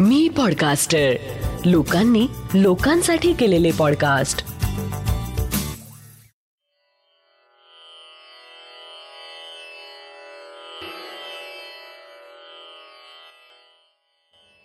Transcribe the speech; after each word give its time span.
मी 0.00 0.28
podcaster 0.28 1.12
लोकांनी 1.66 2.26
लोकांसाठी 2.54 3.32
केलेले 3.32 3.70
पॉडकास्ट 3.78 4.38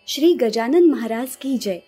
श्री 0.07 0.33
गजानन 0.33 0.89
महाराज 0.89 1.37
की 1.37 1.57
जय. 1.57 1.79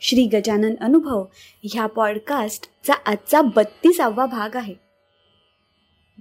श्री 0.00 0.24
गजानन 0.24 0.74
अनुभव 0.80 1.24
ह्या 1.62 1.86
पॉडकास्टचा 1.86 2.94
आजचा 3.06 3.40
बत्तीसावा 3.42 4.26
भाग 4.26 4.56
आहे. 4.56 4.74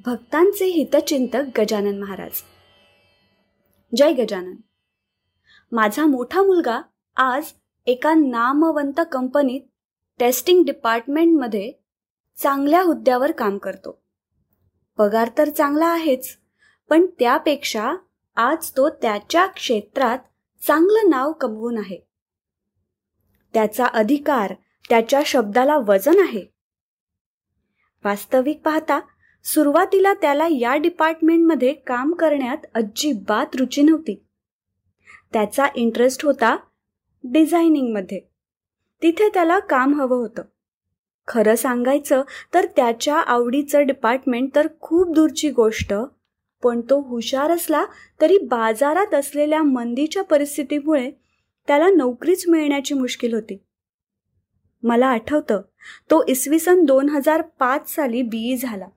भक्तांचे 0.05 0.65
हितचिंतक 0.65 1.59
गजानन 1.59 1.99
महाराज. 1.99 2.41
जय 3.95 4.13
गजानन. 4.13 4.55
माझा 5.75 6.05
मोठा 6.05 6.43
मुलगा 6.43 6.81
आज 7.15 7.43
एका 7.85 8.13
नामवंत 8.13 9.01
कंपनीत 9.11 9.61
टेस्टिंग 10.19 10.63
डिपार्टमेंटमध्ये 10.63 11.71
चांगल्या 12.37 12.81
हुद्द्यावर 12.81 13.31
काम 13.31 13.57
करतो. 13.57 14.03
पगार 14.97 15.29
तर 15.37 15.49
चांगला 15.49 15.85
आहेच 15.85 16.37
पण 16.89 17.05
त्यापेक्षा 17.19 17.93
आज 18.35 18.71
तो 18.77 18.89
त्याच्या 18.89 19.45
क्षेत्रात 19.45 20.17
चांगलं 20.67 21.09
नाव 21.09 21.31
कमवून 21.31 21.77
आहे. 21.77 21.99
त्याचा 23.53 23.85
अधिकार 23.85 24.53
त्याच्या 24.89 25.21
शब्दाला 25.25 25.77
वजन 25.77 26.19
आहे. 26.19 26.45
वास्तविक 28.03 28.61
पाहता 28.65 28.99
सुरुवातीला 29.43 30.13
त्याला 30.13 30.47
या 30.51 30.75
डिपार्टमेंटमध्ये 30.75 31.73
काम 31.73 32.13
करण्यात 32.13 32.65
अजिबात 32.75 33.55
रुची 33.55 33.81
नव्हती. 33.81 34.25
त्याचा 35.33 35.67
इंटरेस्ट 35.75 36.25
होता 36.25 36.55
डिझायनिंगमध्ये 37.23 38.19
तिथे 39.01 39.29
त्याला 39.29 39.59
काम 39.59 39.93
हवं 39.93 40.17
होतं. 40.17 40.41
खरं 41.27 41.55
सांगायचं 41.55 42.21
तर 42.53 42.65
त्याच्या 42.75 43.15
आवडीचं 43.15 43.85
डिपार्टमेंट 43.85 44.55
तर 44.55 44.67
खूप 44.81 45.13
दूरची 45.15 45.49
गोष्ट 45.49 45.93
पण 46.63 46.81
तो 46.81 46.99
हुशार 46.99 47.51
असला 47.51 47.85
तरी 48.21 48.37
बाजारात 48.37 49.13
असलेल्या 49.13 49.61
मंदीच्या 49.63 50.23
परिस्थितीमुळे 50.23 51.11
त्याला 51.67 51.89
नोकरीच 51.89 52.47
मिळण्याची 52.47 52.93
मुश्किल 52.93 53.33
होती. 53.33 53.57
मला 54.83 55.07
आठवतं 55.07 55.61
तो 56.11 56.23
इसवी 56.27 56.59
सन 56.59 56.83
दोन 56.83 57.09
हजार 57.09 57.41
पाच 57.59 57.93
साली 57.95 58.21
बीई 58.21 58.55
झाला 58.55 58.87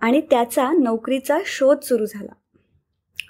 आणि 0.00 0.20
त्याचा 0.20 0.70
नोकरीचा 0.72 1.38
शोध 1.46 1.80
सुरू 1.80 2.06
झाला. 2.06 2.32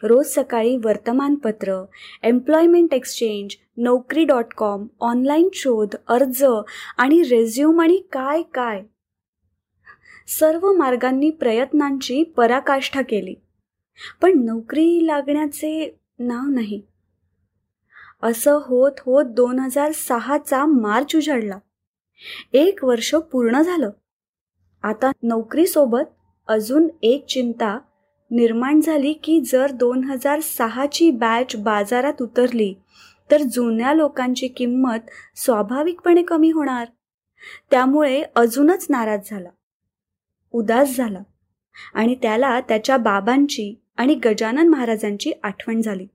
रोज 0.03 0.27
सकाळी 0.27 0.77
वर्तमानपत्र 0.77 1.85
employment 2.23 2.95
exchange 2.95 3.57
Naukri 3.77 4.25
dot 4.25 4.45
com 4.57 4.87
online 5.01 5.49
शोध 5.55 5.97
अर्ज 6.09 6.45
आणि 6.97 7.23
रेझ्युम 7.23 7.81
आणि 7.81 8.03
काय 8.13 8.43
काय. 8.43 8.83
सर्व 10.29 10.73
मार्गांनी 10.73 11.31
प्रयत्नांची 11.31 12.23
पराकाष्ठा 12.23 13.03
केली. 13.03 13.35
पण 14.23 14.45
नोकरी 14.45 15.07
लागण्याचे 15.07 15.97
नाव 16.19 16.49
नाही. 16.49 16.83
असं 18.23 18.61
होत 18.67 18.93
होत 18.99 19.25
दोन 19.25 19.59
हजार 19.59 19.93
सहाचा 19.95 20.67
मार्च 20.67 21.17
उजाडला. 21.17 21.59
एक 22.53 22.85
वर्ष 22.85 23.15
पूर्ण 23.15 23.63
झालं. 23.63 23.91
आता 24.83 25.11
नोकरीसोबत 25.23 26.03
अजून 26.49 26.89
एक 27.03 27.27
चिंता 27.27 27.79
निर्माण 28.31 28.81
झाली 28.81 29.13
की 29.13 29.41
जर 29.41 29.71
दोन 29.71 30.05
हजार 30.05 30.41
सहाची 30.41 31.11
बॅच 31.11 31.57
बाजारात 31.57 32.23
उतरली 32.23 32.75
तर 33.31 33.43
जुन्या 33.43 33.93
लोकांची 33.95 34.49
किंमत 34.49 35.11
स्वाभाविकपणे 35.37 36.23
कमी 36.23 36.51
होणार. 36.51 36.87
त्यामुळे 37.71 38.23
अजूनच 38.37 38.87
नाराज 38.91 39.31
झाला 39.31 39.49
उदास 40.55 40.97
झाला 40.97 41.23
आणि 41.95 42.15
त्याला 42.15 42.59
त्याच्या 42.61 42.97
बाबांची 42.97 43.75
आणि 43.97 44.15
गजानन 44.15 44.69
महाराजांची 44.69 45.33
आठवण 45.43 45.81
झाली. 45.81 46.07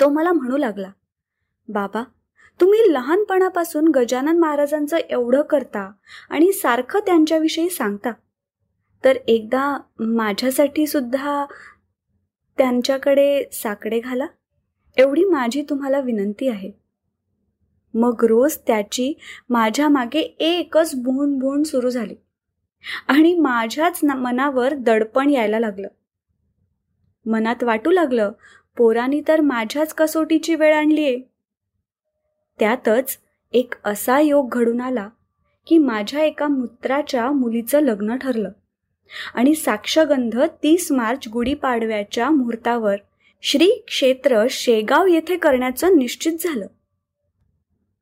तो 0.00 0.08
मला 0.08 0.32
म्हणू 0.32 0.56
लागला 0.56 0.90
बाबा 1.68 2.02
तुम्ही 2.60 2.92
लहानपणापासून 2.92 3.88
गजानन 3.88 4.38
महाराजांचं 4.38 4.96
एवढं 4.96 5.42
करता 5.42 5.90
आणि 6.30 6.52
सारखं 6.52 7.00
त्यांच्याविषयी 7.06 7.68
सांगता. 7.68 8.12
तर 9.04 9.16
एकदा 9.28 9.78
माझ्यासाठी 10.00 10.86
सुद्धा 10.86 11.44
त्यांच्याकडे 12.58 13.44
साकडे 13.52 14.00
घाला. 14.00 14.26
एवढी 14.96 15.24
माझी 15.24 15.62
तुम्हाला 15.62 16.00
विनंती 16.00 16.48
आहे. 16.48 16.70
मग 17.94 18.24
रोज 18.24 18.56
त्याची 18.66 19.12
माझ्या 19.48 19.88
मागे 19.88 20.20
एकच 20.20 20.94
भूण 20.94 21.38
भूण 21.38 21.62
सुरू 21.62 21.90
झाली. 21.90 22.14
आणि 23.08 23.34
माझ्याच 23.34 24.00
मनावर 24.04 24.74
दडपण 24.74 25.30
यायला 25.30 25.58
लागलं. 25.58 25.88
मनात 27.26 27.64
वाटू 27.64 27.90
लागलं 27.90 28.32
पोरानी 28.76 29.20
तर 29.28 29.40
माझ्याच 29.40 29.94
कसोटीची 29.94 30.54
वेळ 30.54 30.74
आणलीये 30.74 31.20
त्यातच 32.58 33.18
एक 33.52 33.74
असा 33.84 34.20
योग 34.20 34.48
घडून 34.48 34.80
आला 34.80 35.08
की 35.66 35.78
माझ्या 35.78 36.22
एका 36.24 36.46
मित्राच्या 36.48 37.30
मुलीचं 37.30 37.80
लग्न 37.80 38.16
ठरलं. 38.16 38.50
आणि 39.34 39.54
साक्षगंध 39.54 40.40
तीस 40.62 40.92
मार्च 40.92 41.28
गुढीपाडव्याच्या 41.28 42.30
मुहूर्तावर 42.30 42.96
श्री 43.42 43.84
क्षेत्र 43.86 44.46
शेगाव 44.50 45.06
येथे 45.06 45.36
करण्याचं 45.36 45.98
निश्चित 45.98 46.32
झालं. 46.40 46.66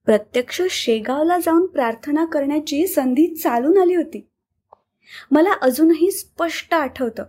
प्रत्यक्ष 0.05 0.63
शेगावला 0.71 1.39
जाऊन 1.39 1.67
प्रार्थना 1.67 2.25
करण्याची 2.25 2.87
संधी 2.87 3.35
चालून 3.35 3.79
आली 3.79 3.95
होती. 3.95 4.27
मला 5.31 5.53
अजूनही 5.63 6.11
स्पष्ट 6.11 6.75
आठवतं. 6.75 7.25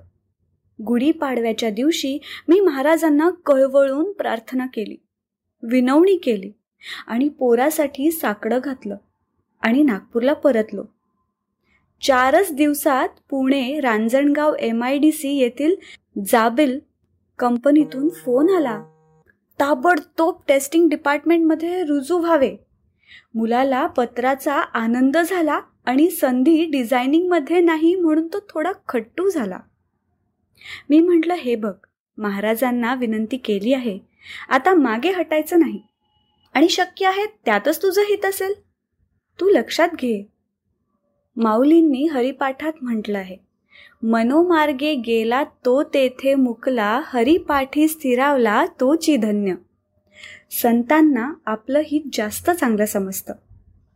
गुढीपाडव्याच्या 0.84 1.70
दिवशी 1.70 2.20
मी 2.48 2.60
महाराजांना 2.60 3.30
कळवळून 3.46 4.12
प्रार्थना 4.12 4.66
केली 4.66 4.96
विनवणी 5.64 6.18
केली 6.18 6.52
आणि 7.08 7.30
पोरासाठी 7.30 8.12
साकडं 8.12 8.60
घातलं 8.64 8.98
आणि 9.62 9.84
नागपूरला 9.84 10.34
परतलो. 10.34 10.84
चारच 12.02 12.52
दिवसात 12.52 13.09
Pune 13.30 13.80
Ranjangaon 13.80 14.56
M 14.59 14.84
I 14.84 14.97
D 14.97 15.12
C 15.12 15.38
येथील 15.38 15.75
जाबिल 16.28 16.80
कंपनीतून 17.40 18.09
फोन 18.09 18.50
आला. 18.50 18.84
ताबडतोब 19.59 20.41
टेस्टिंग 20.47 20.90
डिपार्टमेंटमध्ये 20.90 21.84
रुजू 21.84 22.18
व्हावे. 22.18 22.56
मुलाला 23.36 23.88
पत्राचा 23.88 24.53
आनंद 24.53 25.18
झाला 25.18 25.59
आणि 25.86 26.09
संधी 26.09 26.66
डिझायनिंगमध्ये 26.66 27.59
नाही 27.59 27.96
म्हणून 27.96 28.28
तो 28.28 28.40
थोडा 28.50 28.72
खट्टू 28.88 29.30
झाला. 29.30 29.59
मी 30.90 31.00
म्हटलं 31.00 31.34
हे 31.34 31.56
बघ 31.56 31.74
महाराजांना 32.18 32.96
विनंती 32.96 33.38
केली 33.38 33.74
आहे. 33.74 34.00
आता 34.50 34.74
मागे 34.74 35.12
हटायचं 35.12 35.59
नाही. 35.59 35.81
आणि 36.53 36.69
शक्य 36.69 37.07
आहे 37.07 37.25
त्यातच 37.46 37.81
तुझं 37.81 38.02
हित 38.02 38.25
असेल. 38.25 38.53
तू 39.40 39.50
लक्षात 39.50 39.90
घे. 39.94 40.37
माऊलींनी 41.38 42.08
हरिपाठात 42.08 42.72
म्हटलं 42.81 43.18
आहे 43.18 43.38
मनोमार्गे 44.03 44.96
गेला 44.96 45.44
तो 45.44 45.84
तेथे 45.84 46.36
मुकला 46.36 47.02
हरिपाठी 47.06 47.88
स्थिरावला 47.88 48.66
तो 48.66 48.96
धन्य 49.22 49.56
संतांना 50.62 51.34
आपलं 51.46 51.81
हित 51.86 52.02
जास्त 52.14 52.50
चांगलं 52.52 52.86
समजतं. 52.86 53.34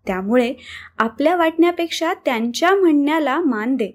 त्यामुळे 0.08 0.54
आपल्या 0.98 1.36
वाटण्यापेक्षा 1.36 2.14
त्यांच्या 2.14 2.76
म्हणण्याला 2.76 3.40
मान 3.40 3.76
दे. 3.76 3.92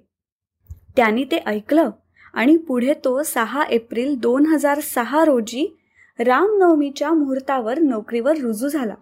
त्यांनी 0.97 1.25
ते 1.25 1.37
ऐकलं 1.37 1.91
आणि 2.35 2.57
पुढे 2.57 2.95
तो 3.05 3.23
सहा 3.23 3.63
एप्रिल 3.63 4.19
दोन 4.19 4.47
हजार 4.47 4.81
सहा 4.81 5.25
रोजी 5.25 5.77
रामनवमीच्या 6.19 7.13
मुहूर्तावर 7.13 7.79
नोकरीवर 7.79 8.37
रुजू 8.37 8.69
झाला. 8.69 8.95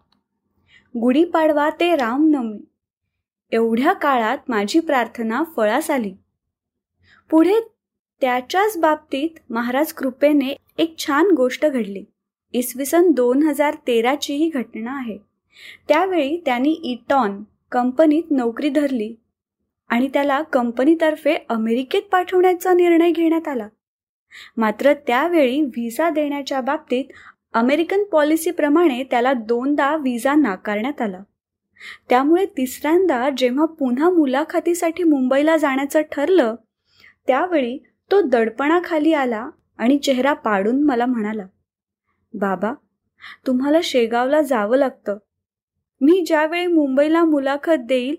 गुढीपाडवा 0.94 1.70
ते 1.70 1.96
रामनवमी 1.96 2.58
एवढ्या 3.54 3.92
काळात 3.92 4.38
माझी 4.48 4.80
प्रार्थना 4.80 5.42
फळास 5.56 5.90
आली. 5.90 6.12
पुढे 7.30 7.60
त्याच्याच 8.20 8.76
बाबतीत 8.76 9.38
महाराज 9.50 9.92
कृपेने 9.92 10.54
एक 10.78 10.94
छान 10.98 11.30
गोष्ट 11.36 11.66
घडली. 11.66 12.04
इसवी 12.52 12.84
सन 12.84 13.10
दोन 13.10 13.42
हजार 13.42 13.74
तेराची 13.86 14.34
ही 14.34 14.48
घटना 14.48 14.96
आहे. 14.96 15.16
त्यावेळी 15.88 16.36
त्यांनी 16.44 16.70
इटॉन 16.70 17.42
कंपनीत 17.72 18.30
नोकरी 18.30 18.68
धरली 18.68 19.14
आणि 19.88 20.08
त्याला 20.08 20.40
कंपनीतर्फे 20.42 21.36
अमेरिकेत 21.48 22.02
पाठवण्याचा 22.02 22.72
निर्णय 22.72 23.10
घेण्यात 23.10 23.48
आला. 23.48 23.68
मात्र 24.56 24.92
त्यावेळी 25.06 25.60
व्हिसा 25.60 26.10
देण्याच्या 26.10 26.60
बाबतीत 26.60 27.12
अमेरिकन 27.52 28.04
पॉलिसीप्रमाणे 28.04 29.02
त्याला 29.04 29.32
दोनदा 29.32 29.96
व्हिसा 29.96 30.34
नाकारण्यात 30.34 31.02
आला. 31.02 31.22
त्यामुळे 32.08 32.46
तिसऱ्यांदा 32.46 33.30
जेव्हा 33.36 33.66
पुन्हा 33.66 34.10
मुलाखतीसाठी 34.10 35.02
मुंबईला 35.02 35.56
जाण्याचं 35.56 36.00
ठरलं 36.12 36.54
त्यावेळी 37.26 37.78
तो 38.10 38.20
दडपणाखाली 38.20 39.12
आला 39.12 39.50
आणि 39.78 39.98
चेहरा 39.98 40.32
पाडून 40.32 40.82
मला 40.82 41.06
म्हणाला 41.06 41.46
बाबा 42.34 42.72
तुम्हाला 43.46 43.78
शेगावला 43.84 44.42
जावं 44.42 44.76
लागतं. 44.76 45.18
मी 46.00 46.24
ज्यावेळी 46.26 46.66
मुंबईला 46.66 47.24
मुलाखत 47.24 47.84
देईल 47.84 48.16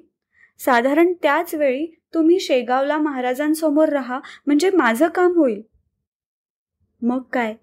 साधारण 0.59 1.13
त्याच 1.13 1.53
वेळी 1.55 2.01
तुम्ही 2.13 2.39
शेगावला 2.39 2.97
महाराजांसमोर 2.97 3.89
राहा 3.89 4.19
म्हणजे 4.45 4.69
माझं 4.69 5.07
काम 5.07 5.31
होईल. 5.35 5.61
मग 7.01 7.21
काय? 7.21 7.55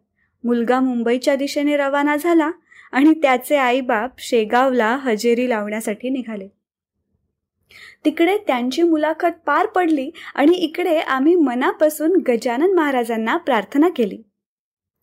मुलगा 0.45 0.81
मुंबईच्या 0.81 1.37
दिशेने 1.37 1.77
रवाना 1.77 2.17
झाला? 2.17 2.51
आणि 2.93 3.13
त्याचे 3.13 3.57
आईबाप 3.57 4.11
शेगावला 4.19 4.97
हजेरी 4.97 5.49
लावण्यासाठी 5.49 6.11
निघाले. 6.11 6.49
तिकडे 8.05 8.37
त्यांची 8.37 8.83
मुलाखत 8.83 9.39
पार 9.47 9.67
पडली 9.67 10.11
आणि 10.35 10.53
इकडे 10.53 10.99
आम्ही 10.99 11.35
मनापासून 11.35 12.13
गजानन 12.29 12.75
महाराजांना 12.75 13.37
प्रार्थना 13.37 13.89
केली. 13.89 14.23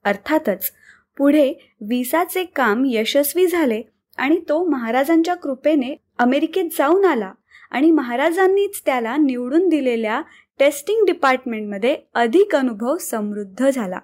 अर्थातच 0.03 0.71
पुढे 1.17 1.53
विसाचे 1.81 2.43
काम 2.43 2.83
यशस्वी 2.85 3.47
झाले 3.47 3.81
आणि 4.17 4.39
तो 4.49 4.65
महाराजांच्या 4.65 5.35
कृपेने 5.35 5.95
अमेरिकेत 6.17 6.69
जाऊन 6.77 7.05
आला 7.05 7.31
आणि 7.71 7.91
महाराजांनीच 7.91 8.81
त्याला 8.85 9.15
निवडून 9.17 9.69
दिलेल्या 9.69 10.21
टेस्टिंग 10.59 11.05
डिपार्टमेंटमध्ये 11.05 11.97
अधिक 12.13 12.55
अनुभव 12.55 12.97
समृद्ध 12.97 13.69
झाला. 13.69 13.99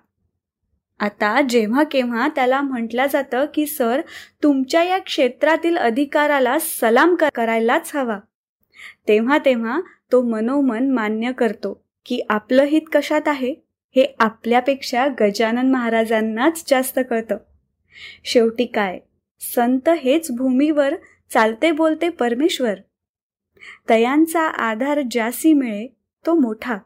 आता 0.99 1.41
जेव्हा 1.41 1.83
केव्हा 1.83 2.27
त्याला 2.27 2.61
म्हटलं 2.61 3.05
जातं 3.13 3.45
की 3.53 3.65
सर 3.65 4.01
तुमच्या 4.43 4.83
या 4.83 4.97
क्षेत्रातील 4.97 5.77
अधिकाराला 5.77 6.57
सलाम 6.59 7.15
करायलाच 7.35 7.91
हवा. 7.95 8.19
तेव्हा 9.07 9.37
तेव्हा 9.37 9.81
तो 10.11 10.21
मनोमन 10.21 10.91
मान्य 10.91 11.31
करतो 11.31 11.85
की 12.05 12.19
आपलं 12.29 12.63
हित 12.63 12.81
कशात 12.93 13.27
आहे? 13.27 13.55
हे 13.95 14.15
आपल्यापेक्षा 14.19 15.07
गजानन 15.21 15.71
महाराजांनाच 15.71 16.63
जास्त 16.67 16.99
कळतं. 17.09 17.37
शेवटी 18.25 18.65
काय? 18.65 18.99
संत 19.55 19.89
हेच 19.89 20.31
भूमीवर 20.31 20.95
चालते 21.33 21.71
बोलते 21.71 22.09
परमेश्वर. 22.09 22.75
तयांचा 23.89 24.41
आधार 24.41 24.99
ज्यासी 25.11 25.53
मिळे 25.53 25.95
तो 26.25 26.39
मोठा. 26.39 26.77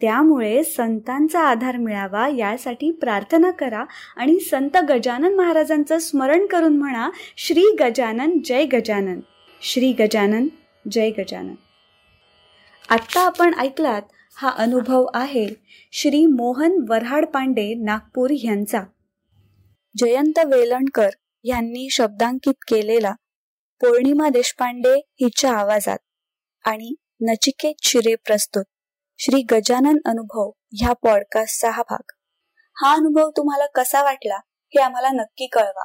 त्यामुळे 0.00 0.64
संतांचा 0.64 1.40
आधार 1.40 1.76
मिळावा 1.76 2.28
यासाठी 2.28 2.90
प्रार्थना 2.90 3.50
करा 3.50 3.84
आणि 4.16 4.40
संत 4.40 4.76
गजानन 4.76 5.34
महाराजांचं 5.34 5.98
स्मरण 5.98 6.46
करून 6.46 6.76
म्हणा 6.76 7.10
श्री 7.36 7.76
गजानन 7.80 8.38
जय 8.44 8.64
गजानन. 8.64 9.20
श्री 9.62 9.92
गजानन 9.92 10.48
जय 10.90 11.10
गजानन. 11.10 11.54
आत्ता 12.88 13.20
आपण 13.20 13.54
ऐकलात 13.58 14.02
हा 14.36 14.50
अनुभव 14.50 15.06
आहे 15.14 15.48
श्री 15.92 16.26
मोहन 16.26 16.84
वरहाड 16.88 17.26
पांडे 17.26 17.74
नागपूर 17.74 18.30
यांचा. 18.30 18.82
जयंत 19.96 20.38
वेलणकर 20.38 21.08
यांनी 21.44 21.88
शब्दांकित 21.90 22.54
केलेला 22.68 23.12
पौर्णिमा 23.80 24.28
देशपांडे 24.28 24.94
हिच्या 24.94 25.52
आवाजात 25.52 25.98
आणि 26.64 26.94
नचिकेत 27.20 27.74
शिरे 27.82 28.14
प्रस्तुत. 28.14 28.64
श्री 29.20 29.42
गजानन 29.42 29.96
अनुभव 30.04 30.50
ह्या 30.72 30.92
पॉडकास्टचा 30.92 31.70
हा 31.70 31.82
भाग. 31.82 32.12
हा 32.82 32.92
अनुभव 32.92 33.30
तुम्हाला 33.36 33.66
कसा 33.66 34.02
वाटला 34.02 34.36
हे 34.50 34.80
आम्हाला 34.80 35.08
नक्की 35.10 35.46
कळवा. 35.46 35.84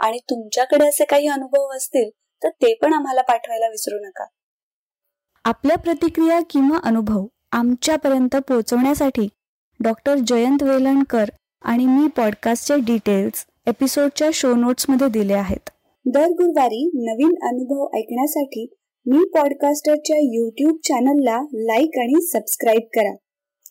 आणि 0.00 0.18
तुमच्याकडे 0.18 0.88
असे 0.88 1.04
काही 1.04 1.28
अनुभव 1.28 1.76
असतील 1.76 2.10
तर 2.42 2.48
ते 2.48 2.74
पण 2.74 2.94
आम्हाला 2.94 3.22
पाठवायला 3.22 3.68
विसरू 3.68 4.06
नका. 4.06 4.24
आपल्या 5.44 5.76
प्रतिक्रिया 5.76 6.40
किंवा 6.50 6.78
अनुभव 6.84 7.26
आमच्यापर्यंत 7.52 8.36
पोहोचवण्यासाठी 8.36 9.28
डॉक्टर 9.80 10.14
जयंत 10.26 10.62
वेलणकर 10.62 11.24
आणि 11.62 11.86
मी 11.86 12.06
पॉडकास्टचे 12.06 12.76
डिटेल्स 12.76 13.46
एपिसोडच्या 13.66 14.28
शो 14.34 14.54
नोट्समध्ये 14.54 15.08
दिले 15.08 15.34
आहेत. 15.34 15.70
दर 16.06 16.26
गुरुवारी 16.26 16.90
नवीन 16.94 17.34
अनुभव 17.42 17.84
ऐकण्यासाठी 17.96 18.74
मी 19.06 19.24
पॉडकास्टरच्या 19.34 20.16
यूट्यूब 20.18 20.76
चॅनलला 20.84 21.42
लाईक 21.52 21.98
आणि 21.98 22.22
सबस्क्राईब 22.22 22.80
करा. 22.80 23.16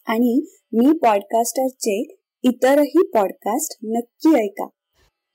आणि 0.05 0.45
मी 0.73 0.97
पॉडकास्टरचे 0.97 2.15
इतरही 2.43 3.11
पॉडकास्ट 3.13 3.77
नक्की 3.83 4.35
ऐका. 4.43 4.67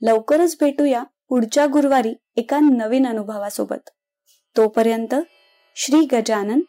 लवकरच 0.02 0.56
भेटूया 0.60 1.02
पुढच्या 1.28 1.66
गुरुवारी 1.66 2.14
एका 2.36 2.60
नवीन 2.60 3.06
अनुभवासोबत. 3.06 3.90
तोपर्यंत 4.56 5.14
श्री 5.76 6.06
गजानन 6.12 6.60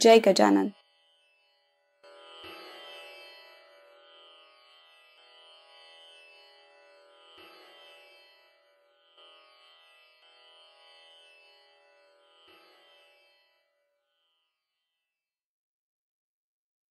जय 0.00 0.18
गजानन. 0.26 0.68